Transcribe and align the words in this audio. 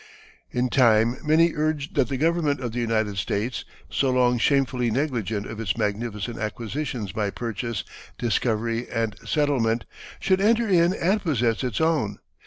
In 0.49 0.69
time 0.71 1.17
many 1.23 1.53
urged 1.53 1.93
that 1.93 2.09
the 2.09 2.17
government 2.17 2.59
of 2.59 2.71
the 2.71 2.79
United 2.79 3.19
States, 3.19 3.65
so 3.87 4.09
long 4.09 4.39
shamefully 4.39 4.89
negligent 4.89 5.45
of 5.45 5.59
its 5.59 5.77
magnificent 5.77 6.39
acquisitions 6.39 7.11
by 7.11 7.29
purchase, 7.29 7.83
discovery, 8.17 8.89
and 8.89 9.15
settlement, 9.25 9.85
should 10.19 10.41
enter 10.41 10.67
in 10.67 10.91
and 10.95 11.21
possess 11.21 11.63
its 11.63 11.79
own. 11.79 12.17